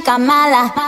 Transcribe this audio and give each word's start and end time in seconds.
Chica. 0.00 0.87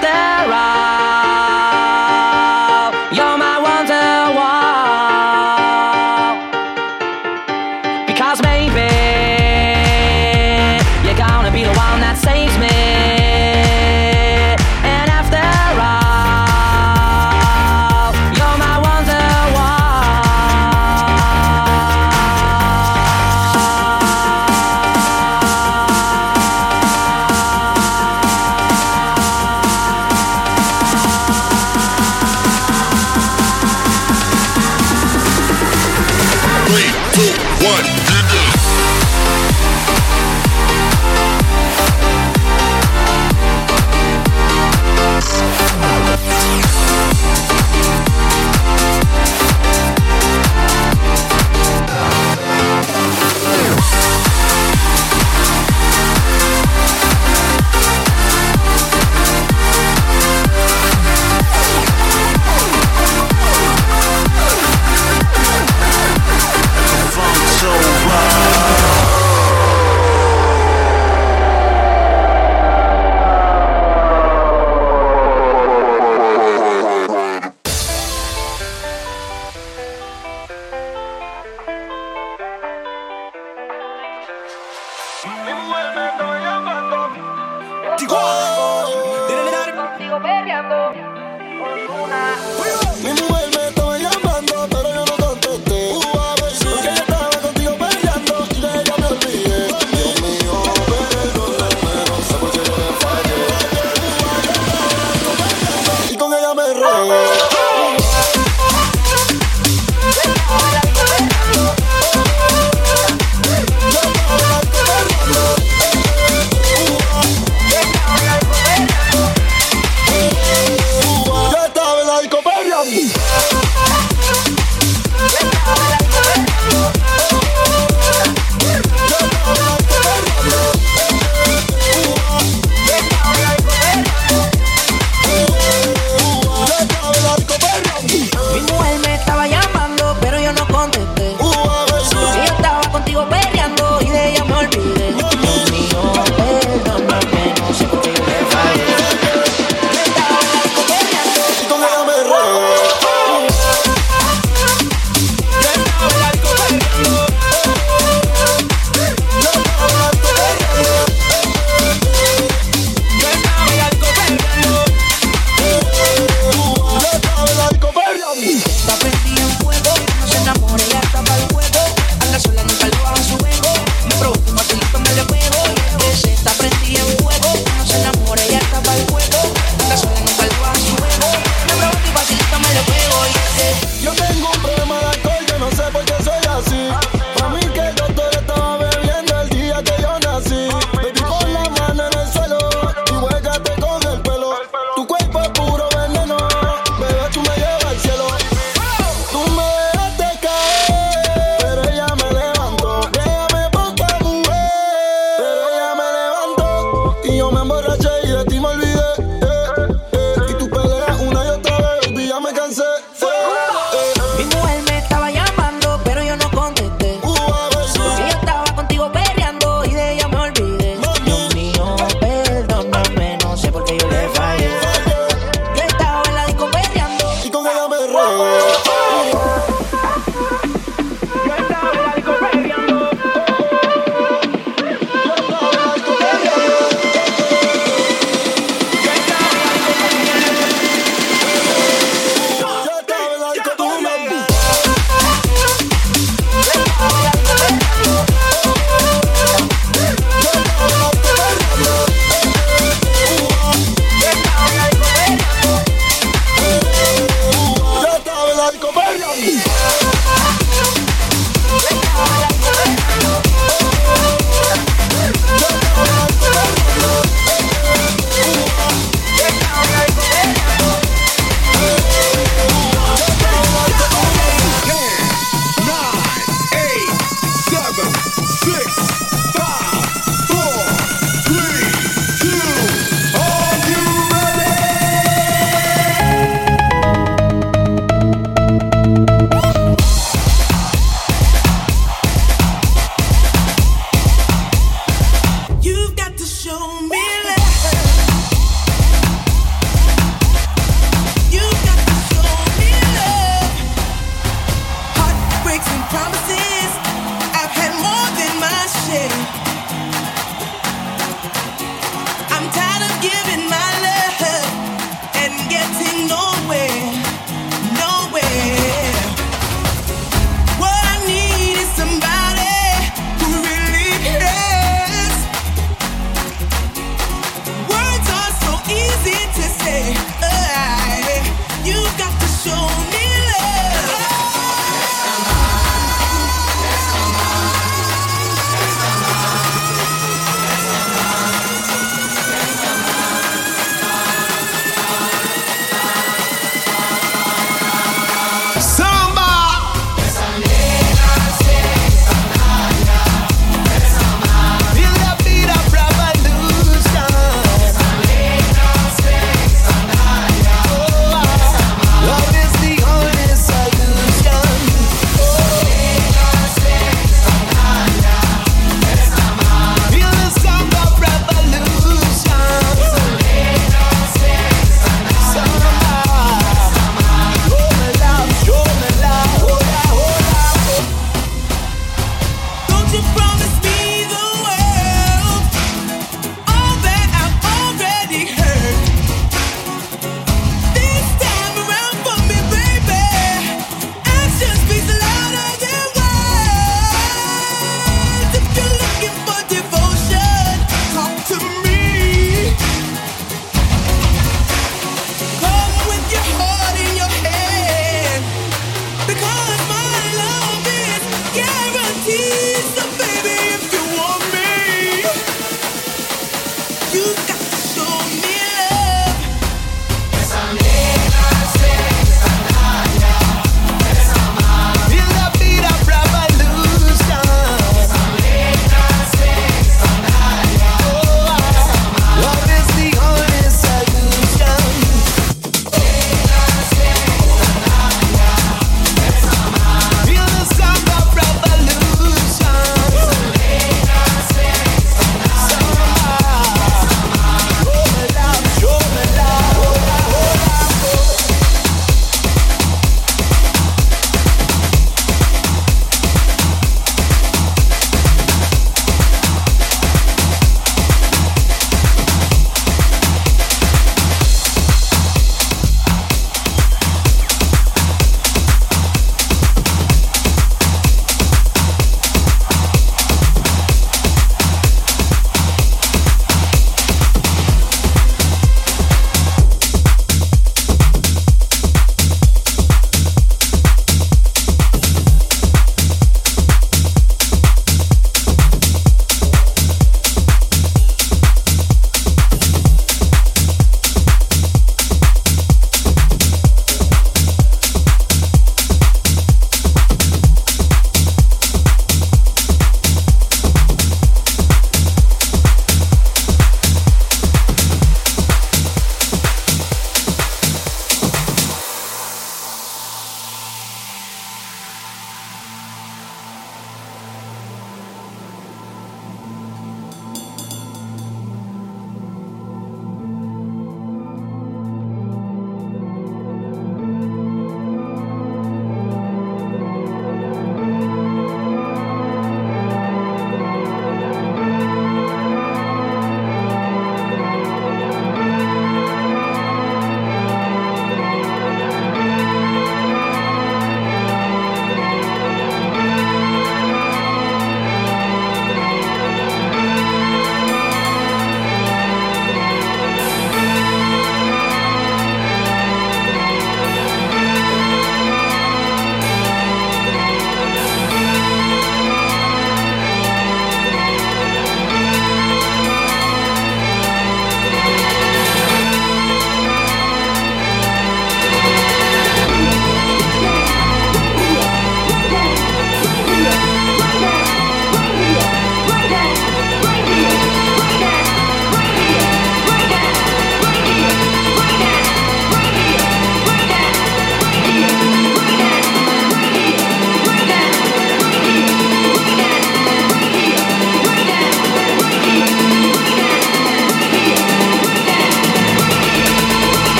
stare 0.00 0.52
up. 0.52 1.29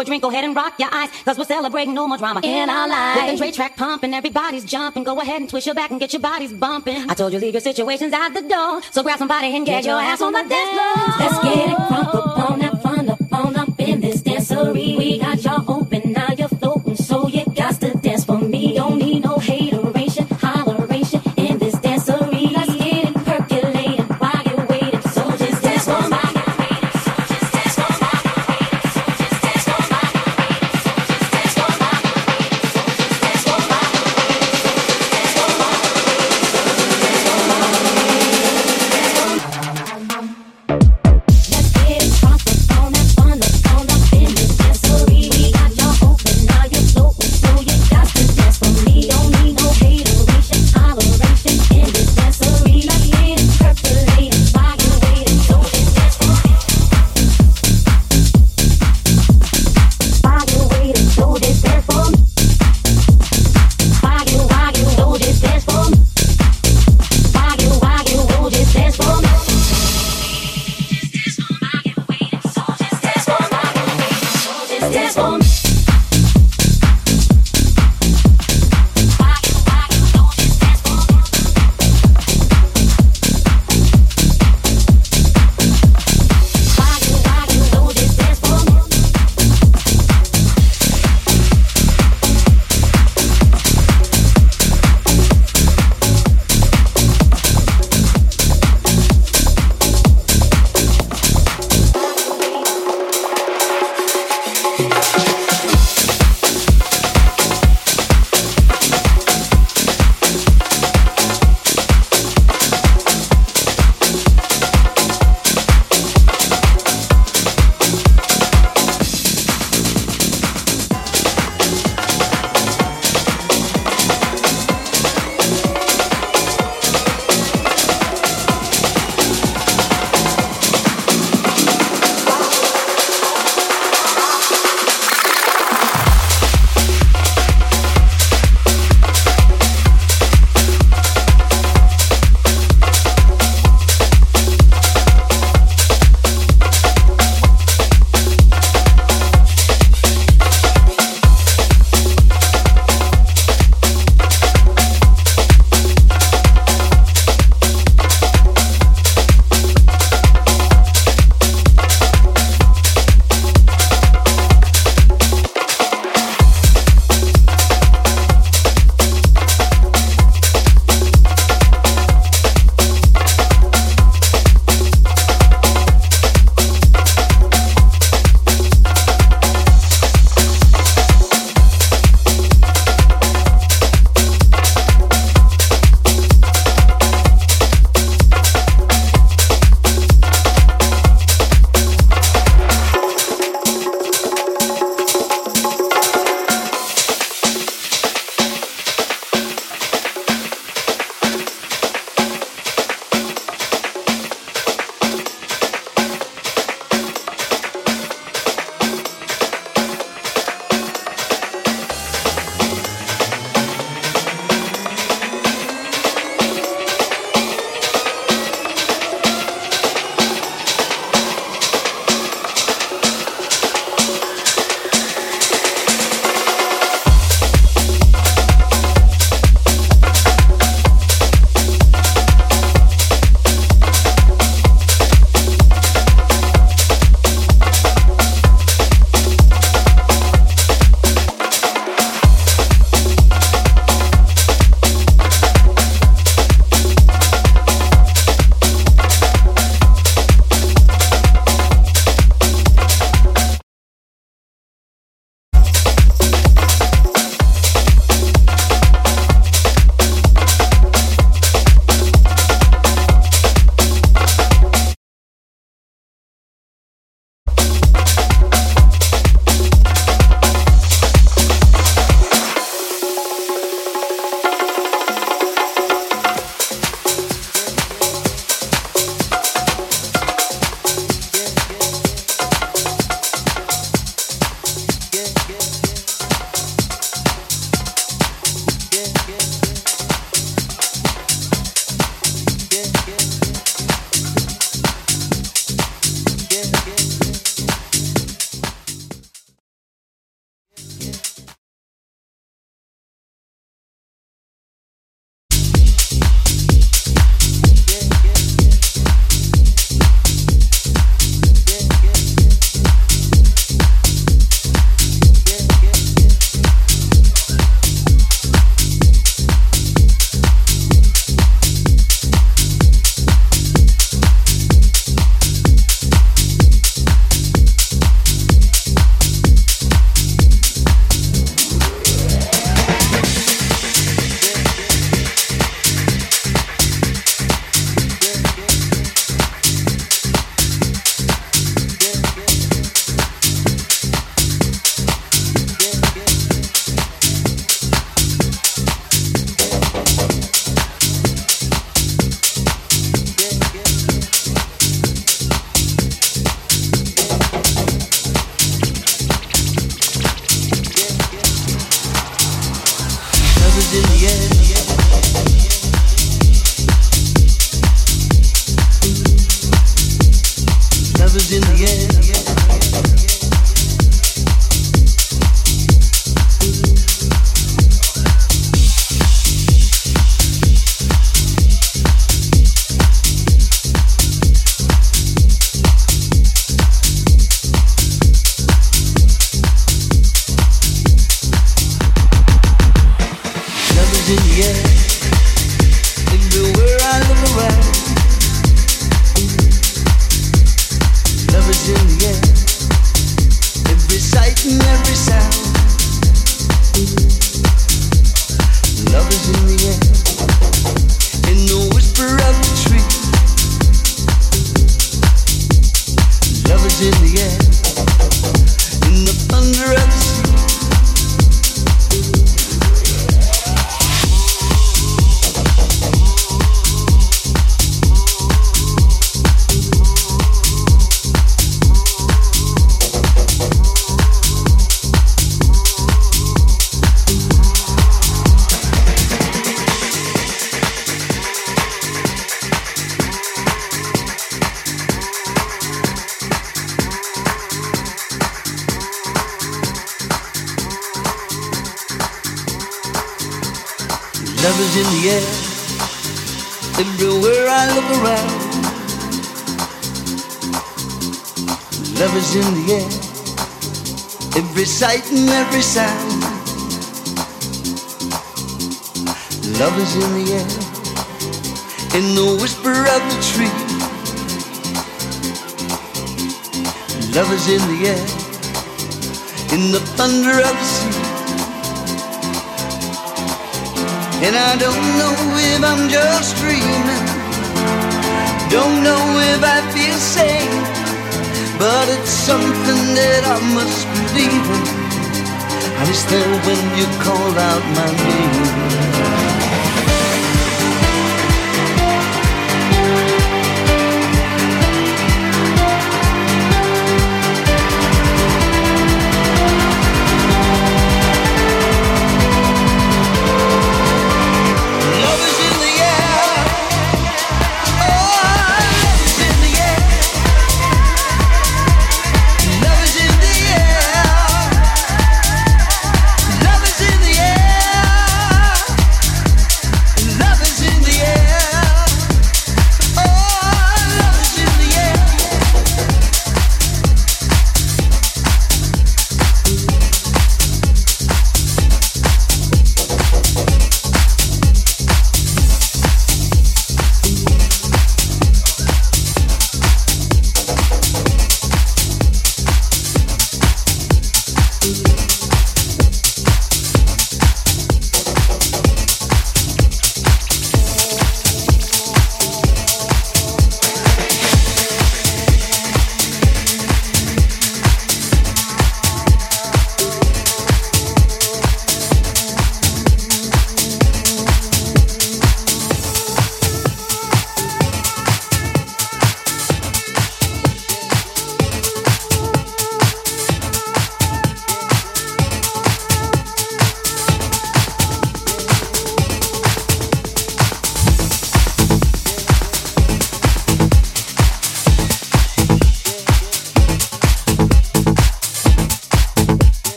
A 0.00 0.04
drink, 0.04 0.22
go 0.22 0.30
ahead 0.30 0.44
and 0.44 0.54
rock 0.54 0.78
your 0.78 0.88
eyes. 0.92 1.10
Cause 1.24 1.38
we're 1.38 1.44
celebrating 1.44 1.94
no 1.94 2.06
more 2.08 2.18
drama 2.18 2.40
in 2.42 2.68
our 2.68 2.88
lives. 2.88 3.20
With 3.20 3.30
the 3.32 3.36
Dre 3.38 3.50
track 3.52 3.76
pumping, 3.76 4.14
everybody's 4.14 4.64
jumping. 4.64 5.04
Go 5.04 5.20
ahead 5.20 5.40
and 5.40 5.50
twist 5.50 5.66
your 5.66 5.74
back 5.74 5.90
and 5.90 6.00
get 6.00 6.12
your 6.12 6.22
bodies 6.22 6.52
bumping. 6.52 7.08
I 7.10 7.14
told 7.14 7.32
you 7.32 7.38
leave 7.38 7.54
your 7.54 7.60
situations 7.60 8.12
at 8.12 8.30
the 8.30 8.42
door. 8.42 8.80
So 8.90 9.02
grab 9.02 9.18
somebody 9.18 9.54
and 9.54 9.66
get 9.66 9.84
your 9.84 10.00
ass 10.00 10.20
on 10.20 10.32
the 10.32 10.42
dance 10.42 10.70
floor. 10.70 11.16
Let's 11.18 11.38
get 11.44 11.68
it 11.70 11.78
up 11.78 12.50
on 12.50 12.61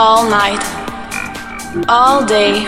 All 0.00 0.24
night, 0.30 0.62
all 1.86 2.24
day, 2.24 2.66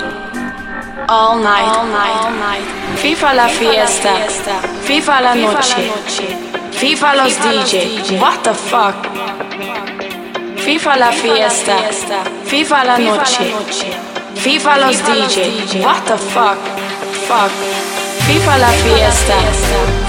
all 1.08 1.38
night, 1.38 1.66
all 1.74 1.86
night, 1.86 2.16
all 2.20 2.30
night. 2.46 2.64
FIFA 3.02 3.32
la 3.34 3.48
fiesta, 3.48 4.12
FIFA 4.84 5.20
la 5.22 5.34
noche, 5.34 5.90
FIFA 6.72 7.14
los 7.16 7.32
DJ, 7.38 8.20
what 8.20 8.42
the 8.44 8.52
fuck? 8.52 8.96
FIFA 10.58 10.96
la 10.98 11.10
fiesta, 11.10 11.76
FIFA 12.44 12.84
la 12.84 12.98
noche, 12.98 13.54
FIFA 14.34 14.76
los 14.82 14.96
DJ, 15.02 15.80
what 15.82 16.04
the 16.04 16.18
fuck? 16.18 16.58
Fuck. 17.28 17.52
FIFA 18.26 18.58
la 18.58 18.68
fiesta, 18.84 19.36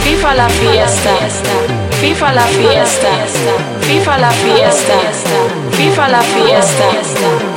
FIFA 0.04 0.34
la 0.36 0.50
fiesta, 0.50 1.14
FIFA 2.02 2.34
la 2.34 2.44
fiesta, 2.48 3.12
FIFA 3.82 4.18
la 4.18 4.18
fiesta, 4.18 4.18
FIFA 4.18 4.18
la 4.18 4.30
fiesta, 4.32 5.63
FIFA 5.76 6.08
la 6.10 6.22
fiesta, 6.22 6.86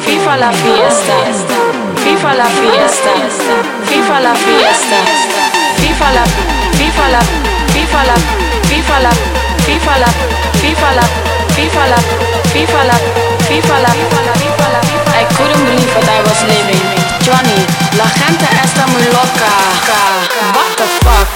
FIFA 0.05 0.37
la 0.37 0.51
fiesta, 0.53 1.15
FIFA 2.05 2.35
la 2.35 2.47
fiesta, 2.47 3.13
FIFA 3.87 4.21
la, 4.21 4.35
fiesta, 4.35 4.99
FIFA 5.81 6.11
la, 6.13 6.25
FIFA 6.79 7.09
la, 7.09 7.21
FIFA 7.73 8.05
la, 8.05 8.15
FIFA 8.69 9.01
la, 9.01 9.11
FIFA 9.67 9.99
la, 9.99 10.09
FIFA 10.57 10.93
la, 10.95 11.07
FIFA 11.53 11.87
la, 11.87 11.99
FIFA 12.53 12.85
la, 12.85 12.97
FIFA 13.49 13.79
la, 13.81 13.93
FIFA 13.93 14.69
la. 14.73 14.81
I 15.21 15.25
couldn't 15.37 15.65
believe 15.65 15.93
what 15.95 16.09
I 16.09 16.21
was 16.23 16.41
living. 16.45 16.83
Johnny, 17.23 17.61
la 17.97 18.07
gente 18.09 18.45
está 18.65 18.87
muy 18.89 19.05
loca. 19.13 19.51
What 20.55 20.77
the 20.77 20.87
fuck? 21.05 21.36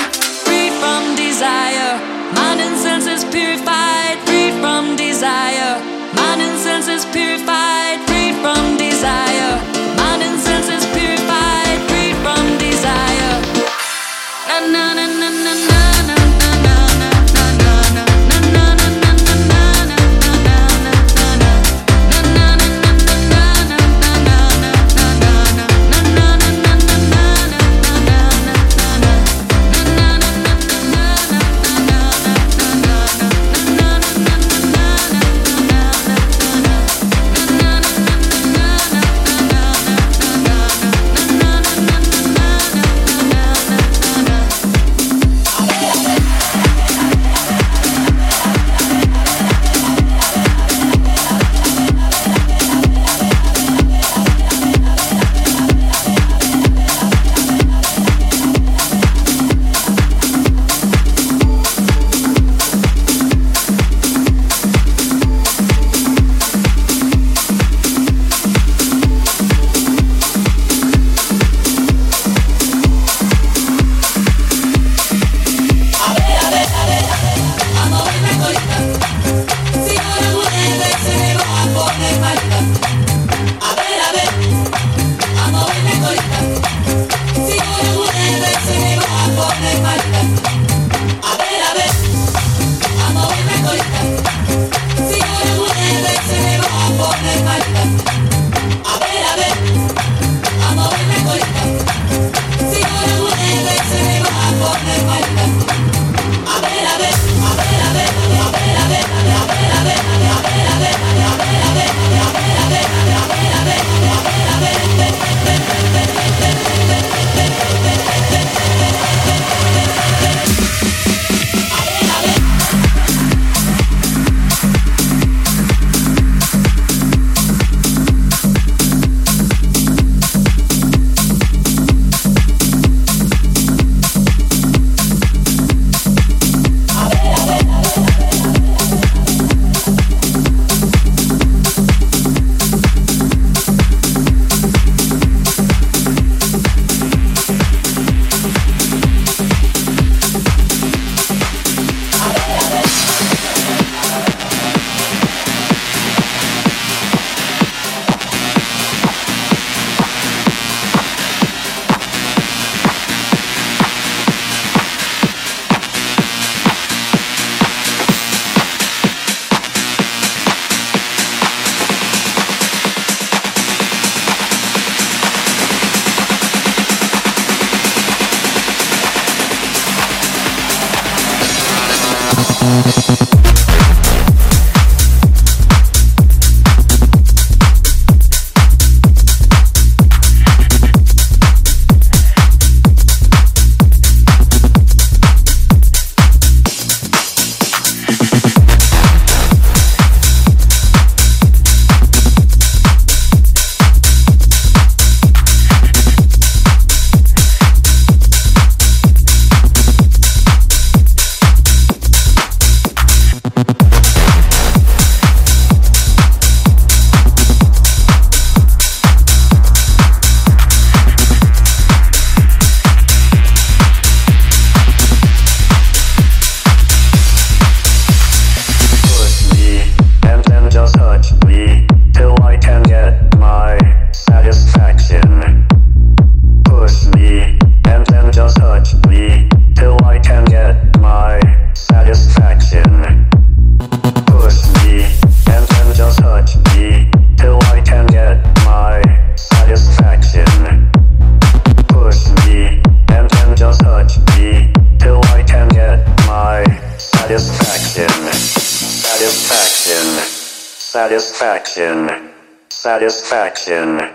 Satisfaction. 263.61 264.09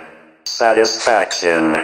Satisfaction. 0.45 1.76